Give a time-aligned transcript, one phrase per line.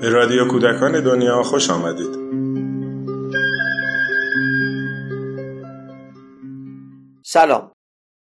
[0.00, 2.18] به رادیو کودکان دنیا خوش آمدید
[7.24, 7.72] سلام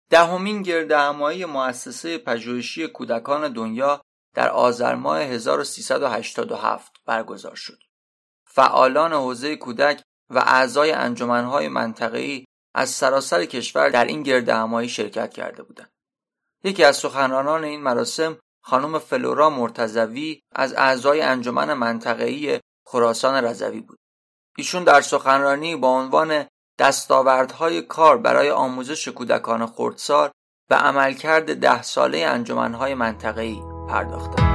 [0.09, 4.02] دهمین گرد همایی مؤسسه پژوهشی کودکان دنیا
[4.36, 7.79] در آذر ماه 1387 برگزار شد.
[8.45, 12.45] فعالان حوزه کودک و اعضای انجمنهای منطقه‌ای
[12.75, 15.91] از سراسر کشور در این گرد همایی شرکت کرده بودند.
[16.63, 23.97] یکی از سخنرانان این مراسم خانم فلورا مرتزوی از اعضای انجمن منطقه‌ای خراسان رضوی بود.
[24.57, 26.45] ایشون در سخنرانی با عنوان
[26.79, 30.29] دستاوردهای کار برای آموزش کودکان خردسال
[30.69, 34.53] و عملکرد ده ساله انجمنهای منطقه‌ای پرداختند.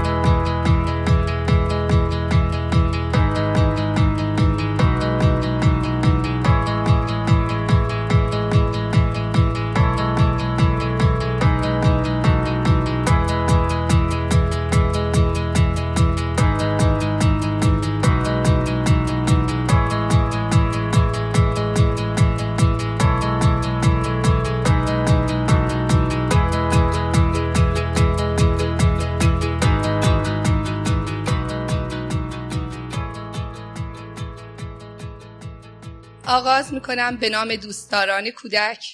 [36.72, 38.84] می‌کنم به نام دوستداران کودک.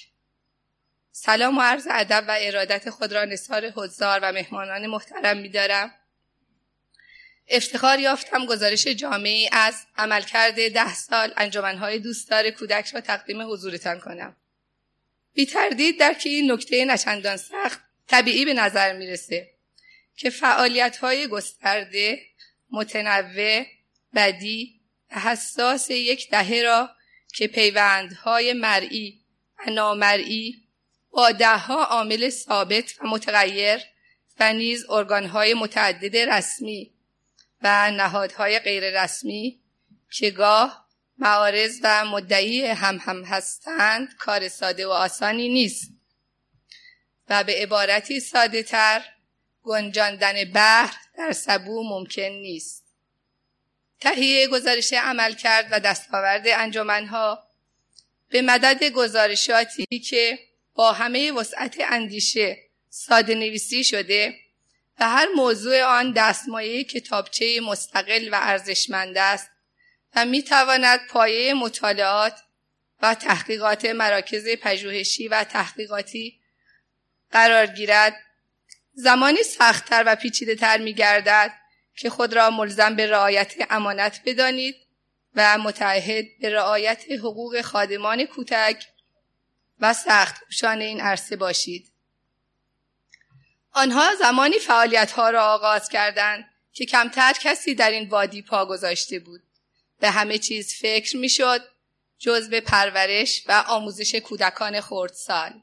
[1.11, 5.91] سلام و عرض ادب و ارادت خود را نثار حضار و مهمانان محترم میدارم.
[7.47, 14.35] افتخار یافتم گزارش جامعی از عملکرد ده سال انجمنهای دوستدار کودک را تقدیم حضورتان کنم.
[15.33, 19.49] بی تردید در که این نکته نچندان سخت طبیعی به نظر می‌رسه
[20.15, 22.21] که فعالیت های گسترده
[22.71, 23.65] متنوع
[24.15, 24.81] بدی
[25.11, 26.89] و حساس یک دهه را
[27.35, 29.21] که پیوندهای مرئی
[29.59, 30.55] و نامرئی
[31.11, 33.79] با دهها عامل ثابت و متغیر
[34.39, 36.93] و نیز ارگانهای متعدد رسمی
[37.61, 39.59] و نهادهای غیررسمی
[40.11, 40.87] که گاه
[41.17, 45.91] معارض و مدعی هم هم هستند کار ساده و آسانی نیست.
[47.29, 49.05] و به عبارتی ساده تر
[49.63, 52.84] گنجاندن بحر در سبو ممکن نیست.
[53.99, 57.47] تهیه گزارش عمل کرد و دستاورد انجمنها
[58.29, 60.39] به مدد گزارشاتی که
[60.73, 62.57] با همه وسعت اندیشه
[62.89, 64.35] ساده نویسی شده
[64.99, 69.49] و هر موضوع آن دستمایه کتابچه مستقل و ارزشمند است
[70.15, 72.33] و می تواند پایه مطالعات
[73.01, 76.39] و تحقیقات مراکز پژوهشی و تحقیقاتی
[77.31, 78.15] قرار گیرد.
[78.93, 81.51] زمانی سختتر و پیچیده تر می گردد
[81.95, 84.75] که خود را ملزم به رعایت امانت بدانید
[85.35, 88.87] و متعهد به رعایت حقوق خادمان کوتک
[89.79, 91.91] و سخت شان این عرصه باشید.
[93.71, 99.19] آنها زمانی فعالیت ها را آغاز کردند که کمتر کسی در این وادی پا گذاشته
[99.19, 99.41] بود.
[99.99, 101.61] به همه چیز فکر می شد
[102.19, 105.61] جز به پرورش و آموزش کودکان خردسال.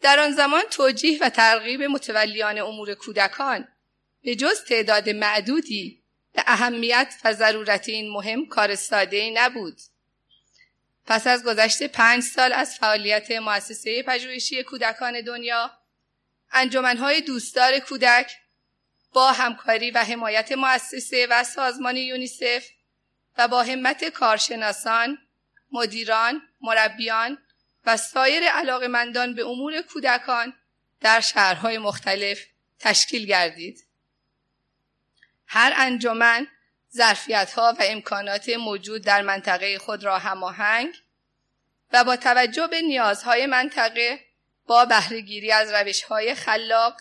[0.00, 3.68] در آن زمان توجیه و ترغیب متولیان امور کودکان
[4.22, 6.02] به جز تعداد معدودی
[6.32, 9.80] به اهمیت و ضرورت این مهم کار ساده نبود.
[11.06, 15.70] پس از گذشت پنج سال از فعالیت مؤسسه پژوهشی کودکان دنیا
[16.52, 18.32] انجمنهای دوستدار کودک
[19.12, 22.68] با همکاری و حمایت مؤسسه و سازمان یونیسف
[23.38, 25.18] و با همت کارشناسان،
[25.72, 27.38] مدیران، مربیان
[27.86, 30.54] و سایر علاقمندان به امور کودکان
[31.00, 32.40] در شهرهای مختلف
[32.78, 33.87] تشکیل گردید.
[35.48, 36.46] هر انجمن
[36.94, 40.94] ظرفیت ها و امکانات موجود در منطقه خود را هماهنگ
[41.92, 44.20] و با توجه به نیازهای منطقه
[44.66, 47.00] با بهرهگیری از روش های خلاق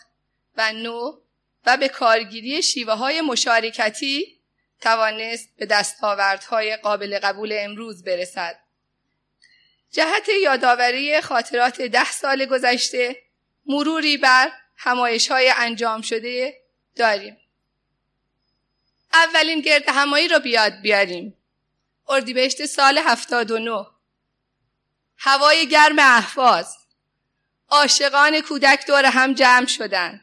[0.57, 1.17] و نو
[1.65, 4.39] و به کارگیری شیوه های مشارکتی
[4.81, 8.59] توانست به دستاوردهای قابل قبول امروز برسد.
[9.91, 13.15] جهت یادآوری خاطرات ده سال گذشته
[13.65, 16.61] مروری بر همایش های انجام شده
[16.95, 17.37] داریم.
[19.23, 21.37] اولین گرد همایی رو بیاد بیاریم.
[22.09, 23.85] اردیبهشت سال 79
[25.17, 26.77] هوای گرم احواز
[27.69, 30.21] عاشقان کودک دور هم جمع شدن.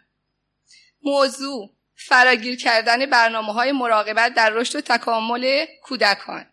[1.02, 6.46] موضوع فراگیر کردن برنامه های مراقبت در رشد و تکامل کودکان.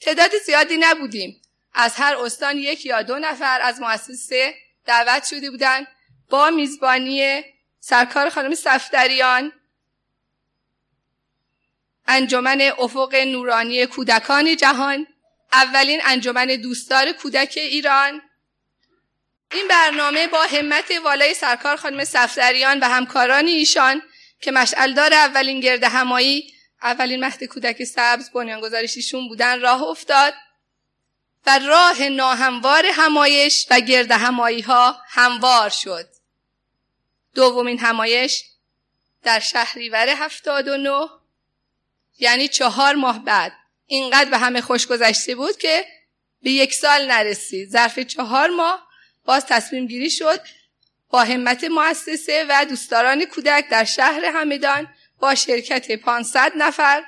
[0.00, 1.42] تعداد زیادی نبودیم.
[1.74, 4.54] از هر استان یک یا دو نفر از مؤسسه
[4.84, 5.86] دعوت شده بودند.
[6.30, 7.42] با میزبانی
[7.80, 9.52] سرکار خانم صفدریان
[12.06, 15.06] انجمن افق نورانی کودکان جهان
[15.52, 18.22] اولین انجمن دوستدار کودک ایران.
[19.52, 24.02] این برنامه با همت والای سرکار خانم صفدریان و همکاران ایشان
[24.40, 26.52] که مشعلدار اولین گرد همایی
[26.82, 30.34] اولین مهد کودک سبز بنیانگذارش ایشون بودن راه افتاد
[31.46, 36.08] و راه ناهموار همایش و گرد همایی ها هموار شد.
[37.34, 38.44] دومین همایش
[39.22, 41.08] در شهریور 79
[42.18, 43.52] یعنی چهار ماه بعد.
[43.86, 45.86] اینقدر به همه خوش گذشته بود که
[46.42, 48.88] به یک سال نرسید ظرف چهار ماه
[49.24, 50.40] باز تصمیم گیری شد
[51.08, 57.04] با همت مؤسسه و دوستداران کودک در شهر همدان با شرکت 500 نفر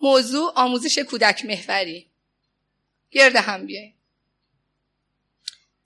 [0.00, 2.10] موضوع آموزش کودک محوری.
[3.10, 3.94] گرد هم بیاییم.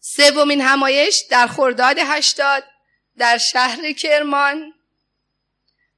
[0.01, 2.65] سومین همایش در خرداد 80
[3.19, 4.73] در شهر کرمان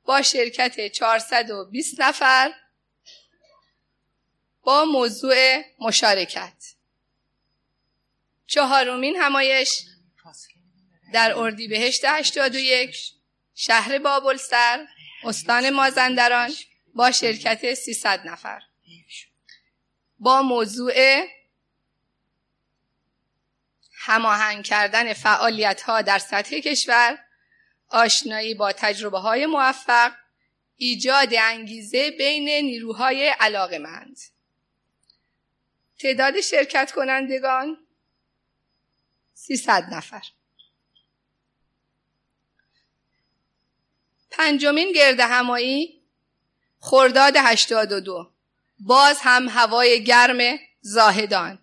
[0.08, 2.54] با شرکت 420 نفر
[4.62, 6.74] با موضوع مشارکت.
[8.46, 9.84] چهارمین همایش
[11.12, 12.96] در اردیبهشت 81
[13.54, 14.86] شهر بابلسر
[15.24, 16.52] استان مازندران
[16.94, 18.62] با شرکت 300 نفر.
[20.18, 21.26] با موضوع
[23.94, 27.27] هماهنگ کردن فعالیت ها در سطح کشور
[27.88, 30.12] آشنایی با تجربه های موفق
[30.76, 34.18] ایجاد انگیزه بین نیروهای علاقمند
[35.98, 37.78] تعداد شرکت کنندگان
[39.34, 40.22] 300 نفر.
[44.30, 46.02] پنجمین گرد همایی
[46.80, 48.32] خرداد 82
[48.78, 51.58] باز هم هوای گرم زاهدان.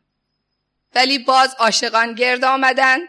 [0.95, 3.00] ولی باز عاشقان گرد آمدن.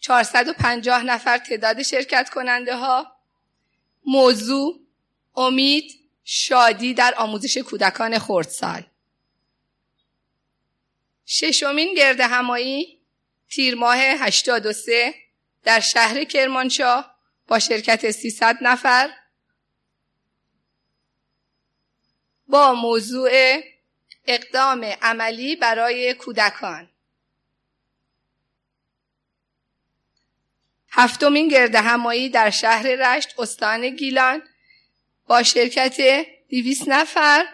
[0.00, 3.16] 450 نفر تعداد شرکت کننده ها
[4.06, 4.80] موضوع
[5.36, 8.82] امید شادی در آموزش کودکان خردسال.
[11.26, 12.98] ششمین گرد همایی
[13.50, 15.14] تیر ماه 83
[15.62, 17.14] در شهر کرمانشاه
[17.46, 19.10] با شرکت 300 نفر
[22.48, 23.60] با موضوع
[24.26, 26.88] اقدام عملی برای کودکان.
[30.90, 34.42] هفتمین گرد همایی در شهر رشت استان گیلان.
[35.26, 37.46] با شرکت 200 نفر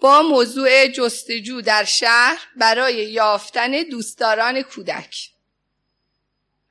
[0.00, 5.30] با موضوع جستجو در شهر برای یافتن دوستداران کودک.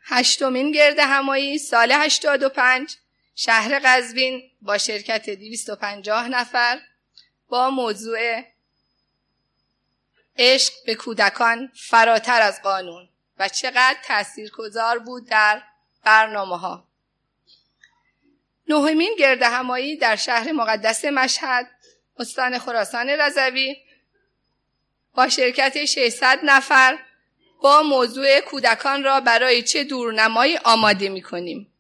[0.01, 2.95] هشتمین گرد همایی سال 85
[3.35, 6.79] شهر قزوین با شرکت 250 نفر
[7.47, 8.43] با موضوع
[10.37, 13.09] عشق به کودکان فراتر از قانون.
[13.39, 15.61] و چقدر تاثیرگذار بود در
[16.03, 16.87] برنامه ها
[18.67, 21.67] نهمین گرد همایی در شهر مقدس مشهد
[22.19, 23.75] استان خراسان رضوی
[25.13, 26.99] با شرکت 600 نفر
[27.61, 31.73] با موضوع کودکان را برای چه دورنمایی آماده می کنیم.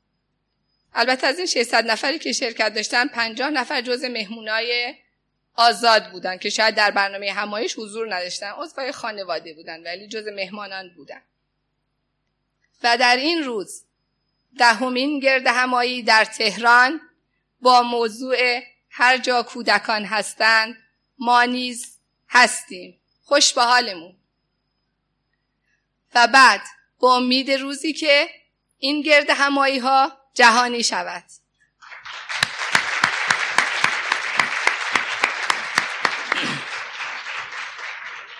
[0.93, 4.95] البته از این 600 نفری که شرکت داشتن 50 نفر جز مهمونای
[5.55, 8.51] آزاد بودن که شاید در برنامه همایش حضور نداشتن.
[8.51, 11.21] عضوای خانواده بودن ولی جز مهمانان بودن.
[12.83, 13.83] و در این روز
[14.59, 17.01] دهمین گرد همایی در تهران
[17.61, 20.77] با موضوع هر جا کودکان هستند
[21.19, 21.97] ما نیز
[22.29, 22.99] هستیم.
[23.23, 24.15] خوش به حالمون.
[26.15, 26.61] و بعد
[26.99, 28.29] با امید روزی که
[28.77, 31.23] این گرد همایی ها جهانی شود.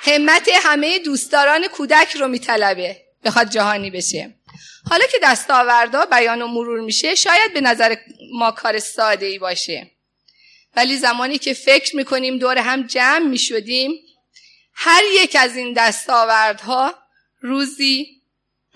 [0.08, 3.07] همت همه دوستداران کودک رو میطلبه.
[3.28, 4.36] بخواد جهانی بشه.
[4.90, 7.96] حالا که دستاوردا بیان و مرور میشه شاید به نظر
[8.34, 9.92] ما کار ساده ای باشه.
[10.76, 13.92] ولی زمانی که فکر می‌کنیم دور هم جمع می‌شدیم
[14.74, 16.96] هر یک از این دستاوردها
[17.42, 18.22] روزی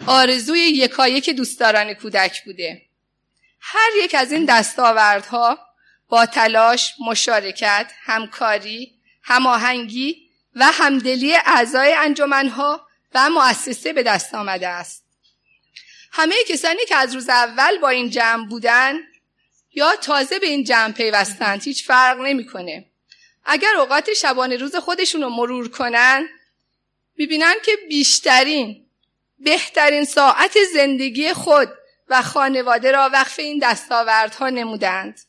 [0.08, 2.81] آرزوی یکایک دوستداران کودک بوده.
[3.60, 5.60] هر یک از این دستاوردها
[6.10, 8.91] با تلاش، مشارکت، همکاری،
[9.24, 15.06] هماهنگی و همدلی اعضای انجمنها و مؤسسه به دست آمده است.
[16.12, 19.00] همه کسانی که از روز اول با این جمع بودن
[19.74, 22.86] یا تازه به این جمع پیوستند هیچ فرق نمی‌کنه.
[23.46, 26.30] اگر اوقات شبانه روز خودشون رو مرور کنن
[27.15, 28.86] می‌بینن که بیشترین
[29.39, 31.70] بهترین ساعت زندگی خود
[32.08, 35.20] و خانواده را وقف این دستاوردها نمودند.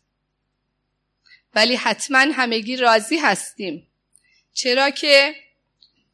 [1.55, 3.89] ولی حتما همگی راضی هستیم.
[4.55, 5.35] چرا که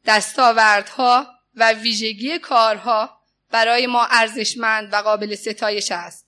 [0.05, 6.27] دستاوردها و ویژگی کارها برای ما ارزشمند و قابل ستایش است.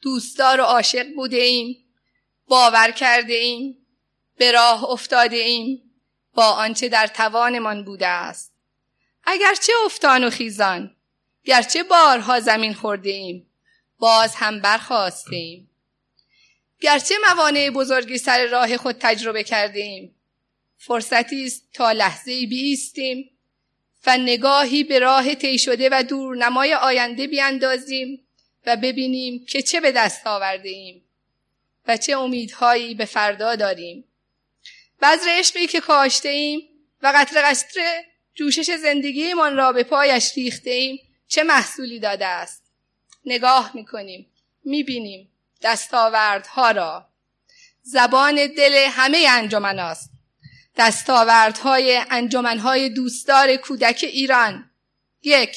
[0.00, 1.76] دوستدار و عاشق بوده ایم،
[2.46, 3.86] باور کرده ایم،
[4.36, 5.82] به راه افتاده ایم،
[6.34, 8.52] با آنچه در توانمان بوده است.
[9.24, 10.96] اگرچه افتان و خیزان
[11.44, 13.46] گرچه بارها زمین خورده ایم
[13.98, 15.70] باز هم برخواسته ایم
[16.80, 20.14] گرچه موانع بزرگی سر راه خود تجربه کرده ایم
[20.76, 23.30] فرصتی است تا لحظه بیستیم
[24.06, 28.26] و نگاهی به راه طی شده و دورنمای آینده بیاندازیم
[28.66, 31.04] و ببینیم که چه به دست آورده ایم
[31.86, 34.04] و چه امیدهایی به فردا داریم.
[35.02, 36.60] بذر عشقی که کاشته ایم
[37.02, 38.02] و قطر قطر
[38.34, 42.64] جوشش زندگیمان را به پایش ریخته ایم چه محصولی داده است؟
[43.24, 44.26] نگاه می‌کنیم
[44.64, 45.30] می‌بینیم
[45.62, 47.06] دستاوردها را.
[47.82, 50.09] زبان دل همه انجمن است.
[50.80, 54.70] دستاوردهای انجمنهای دوستدار کودک ایران.
[55.22, 55.56] یک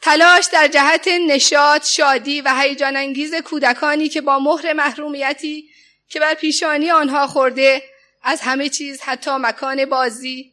[0.00, 5.70] تلاش در جهت نشاط شادی و هیجان انگیز کودکانی که با مهر محرومیتی
[6.08, 7.82] که بر پیشانی آنها خورده
[8.22, 10.52] از همه چیز حتی مکان بازی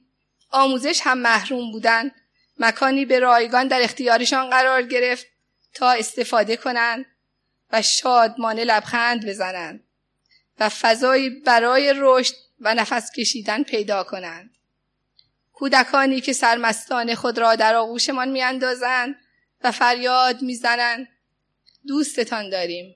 [0.52, 2.12] آموزش هم محروم بودند
[2.60, 5.26] مکانی به رایگان در اختیارشان قرار گرفت
[5.74, 7.06] تا استفاده کنند
[7.72, 9.84] و شادمانه لبخند بزنند
[10.60, 14.58] و فضایی برای رشد و نفس کشیدن پیدا کنند.
[15.54, 19.16] کودکانی که سرمستان خود را در آغوشمان میاندازند
[19.64, 21.08] و فریاد می‌زنند
[21.88, 22.96] دوستتان داریم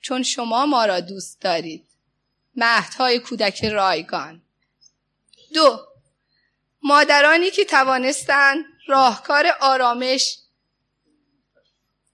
[0.00, 1.86] چون شما ما را دوست دارید.
[2.56, 4.42] مهدهای کودک رایگان.
[5.54, 5.86] دو
[6.82, 10.38] مادرانی که توانستند راهکار آرامش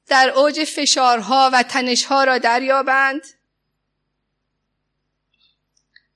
[0.06, 3.22] در اوج فشارها و تنشها را دریابند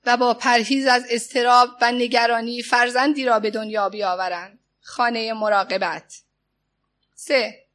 [0.05, 4.59] و با پرهیز از استراب و نگرانی فرزندی را به دنیا بیاورند.
[4.81, 6.21] خانه مراقبت.
[7.15, 7.65] سه.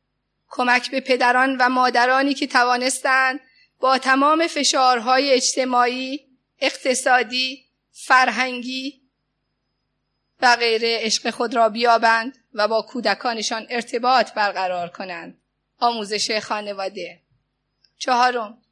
[0.49, 3.41] کمک به پدران و مادرانی که توانستند
[3.81, 6.27] با تمام فشارهای اجتماعی
[6.61, 9.03] اقتصادی فرهنگی
[10.41, 15.39] و غیره عشق خود را بیابند و با کودکانشان ارتباط برقرار کنند.
[15.79, 17.21] آموزش خانواده.
[17.99, 18.63] چهارم.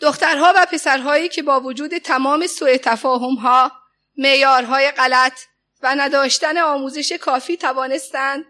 [0.00, 3.72] دخترها و پسرهایی که با وجود تمام سوء تفاهمها
[4.16, 5.40] معیارهای غلط
[5.82, 8.44] و نداشتن آموزش کافی توانستند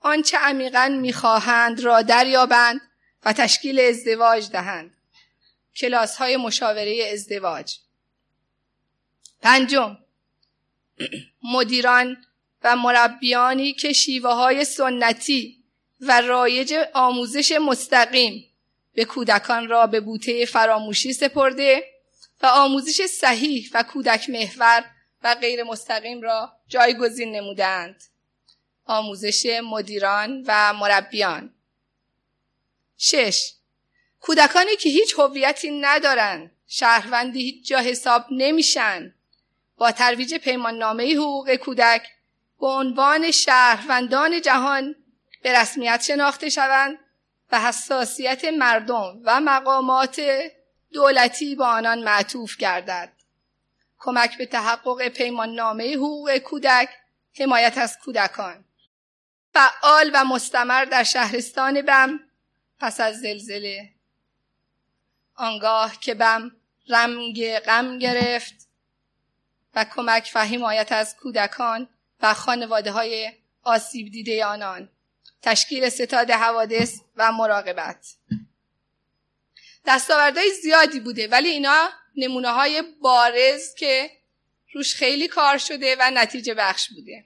[0.00, 2.80] آنچه عمیقا می‌خواهند را دریابند
[3.24, 4.96] و تشکیل ازدواج دهند.
[5.76, 7.74] کلاس های مشاوره ازدواج.
[9.42, 9.98] پنجم
[11.42, 12.16] مدیران
[12.62, 15.64] و مربیانی که شیوه های سنتی
[16.00, 18.47] و رایج آموزش مستقیم
[18.98, 21.84] به کودکان را به بوته فراموشی سپرده
[22.42, 24.84] و آموزش صحیح و کودک محور
[25.22, 28.04] و غیر مستقیم را جایگزین نمودند.
[28.84, 31.54] آموزش مدیران و مربیان.
[32.96, 33.52] شش.
[34.20, 39.14] کودکانی که هیچ هویتی ندارند شهروندی هیچ جا حساب نمیشن.
[39.76, 42.08] با ترویج پیمان نامه حقوق کودک
[42.60, 44.94] به عنوان شهروندان جهان
[45.42, 46.98] به رسمیت شناخته شوند
[47.52, 50.20] و حساسیت مردم و مقامات
[50.92, 53.12] دولتی با آنان معطوف گردد.
[53.98, 56.88] کمک به تحقق پیمان نامه حقوق کودک
[57.40, 58.64] حمایت از کودکان.
[59.54, 62.20] فعال و مستمر در شهرستان بم.
[62.80, 63.92] پس از زلزله.
[65.34, 66.50] آنگاه که بم
[66.88, 68.68] رنگ غم گرفت
[69.74, 71.88] و کمک و حمایت از کودکان
[72.20, 74.88] و خانواده های آسیب دیده آنان
[75.42, 78.06] تشکیل ستاد حوادث و مراقبت.
[79.86, 84.10] دستاوردهای زیادی بوده ولی اینا نمونه های بارز که
[84.74, 87.24] روش خیلی کار شده و نتیجه بخش بوده.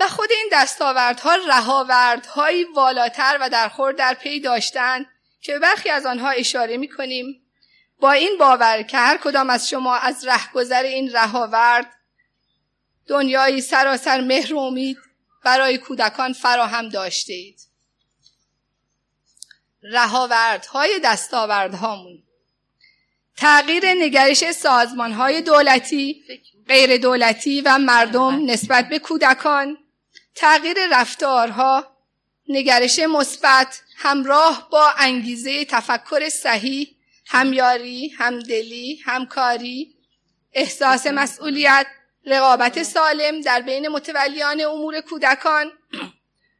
[0.00, 5.06] و خود این دستاوردها رهاوردهایی والاتر و در خور در پی داشتن
[5.40, 7.42] که برخی از آنها اشاره می کنیم
[8.00, 11.94] با این باور که هر کدام از شما از رهگذر این رهاورد
[13.06, 14.98] دنیایی سراسر مهر و امید
[15.44, 17.60] برای کودکان فراهم داشته اید
[19.82, 22.22] رهاوردهای دستاوردهامون.
[23.36, 26.24] تغییر نگرش سازمانهای دولتی
[26.68, 29.78] غیر دولتی و مردم نسبت به کودکان.
[30.34, 31.86] تغییر رفتارها
[32.48, 36.96] نگرش مثبت همراه با انگیزه تفکر صحیح
[37.26, 39.94] همیاری همدلی همکاری
[40.52, 41.86] احساس مسئولیت
[42.26, 45.72] رقابت سالم در بین متولیان امور کودکان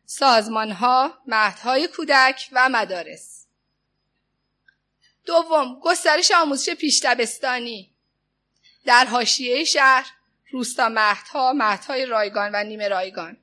[0.06, 3.46] سازمانها مهدهای کودک و مدارس.
[5.26, 7.94] دوم گسترش آموزش پیشتبستانی
[8.84, 10.10] در حاشیه شهر
[10.50, 13.36] روستا مهدها مهدهای رایگان و نیمه رایگان.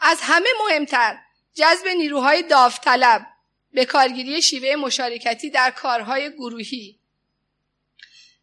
[0.00, 1.18] از همه مهمتر
[1.54, 3.26] جذب نیروهای داوطلب
[3.72, 6.99] به کارگیری شیوه مشارکتی در کارهای گروهی.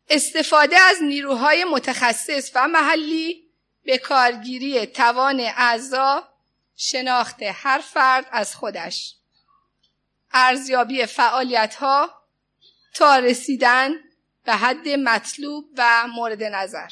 [0.09, 3.43] استفاده از نیروهای متخصص و محلی
[3.83, 6.27] به کارگیری توان اعضا
[6.75, 9.15] شناخت هر فرد از خودش.
[10.31, 12.21] ارزیابی فعالیت ها
[12.93, 13.91] تا رسیدن
[14.43, 16.89] به حد مطلوب و مورد نظر.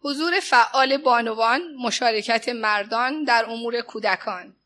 [0.00, 4.56] حضور فعال بانوان مشارکت مردان در امور کودکان.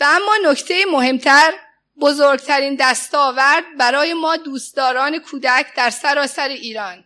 [0.00, 1.54] و اما نکته مهمتر
[2.00, 7.04] بزرگترین دستاورد برای ما دوستداران کودک در سراسر ایران.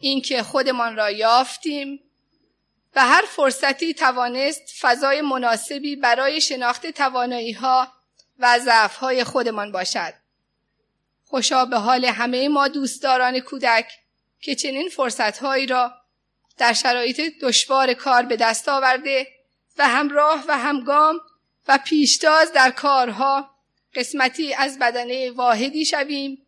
[0.00, 2.00] اینکه خودمان را یافتیم
[2.96, 7.92] و هر فرصتی توانست فضای مناسبی برای شناخت توانایی ها
[8.38, 10.14] و ضعف های خودمان باشد.
[11.24, 13.92] خوشا به حال همه ما دوستداران کودک
[14.40, 15.92] که چنین فرصت هایی را
[16.56, 19.26] در شرایط دشوار کار به دست آورده
[19.78, 21.20] و همراه و همگام
[21.68, 23.53] و پیشتاز در کارها
[23.94, 26.46] قسمتی از بدنه واحدی شویم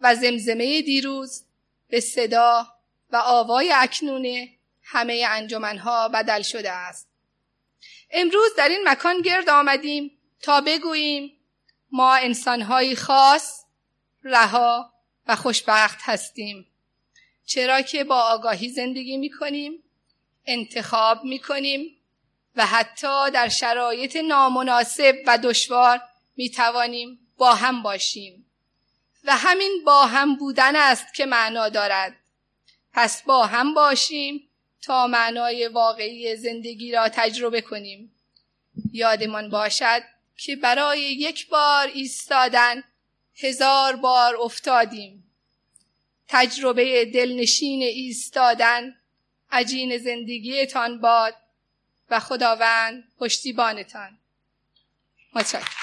[0.00, 1.44] و زمزمه دیروز
[1.88, 2.66] به صدا
[3.10, 4.48] و آوای اکنون
[4.82, 7.08] همه انجمنها بدل شده است.
[8.10, 10.10] امروز در این مکان گرد آمدیم
[10.42, 11.32] تا بگوییم
[11.90, 13.64] ما انسانهایی خاص
[14.24, 14.92] رها
[15.26, 16.66] و خوشبخت هستیم.
[17.46, 19.82] چرا که با آگاهی زندگی می کنیم
[20.46, 21.96] انتخاب می کنیم
[22.56, 26.00] و حتی در شرایط نامناسب و دشوار
[26.38, 28.46] می توانیم با هم باشیم.
[29.24, 32.16] و همین با هم بودن است که معنا دارد.
[32.92, 34.48] پس با هم باشیم
[34.82, 38.12] تا معنای واقعی زندگی را تجربه کنیم.
[38.92, 40.02] یادمان باشد
[40.36, 42.84] که برای یک بار ایستادن
[43.36, 45.30] هزار بار افتادیم.
[46.28, 48.96] تجربه دلنشین ایستادن
[49.50, 51.34] عجین زندگیتان باد
[52.10, 54.18] و خداوند پشتیبانتان.
[55.34, 55.77] متشکرم.